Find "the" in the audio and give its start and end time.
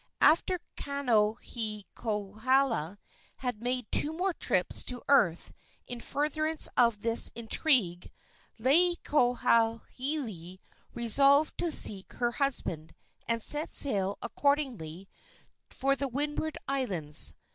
15.95-16.07